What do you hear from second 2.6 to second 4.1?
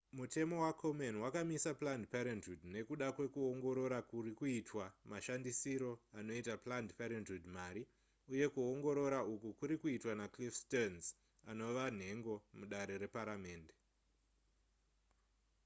nekuda kwekuongorora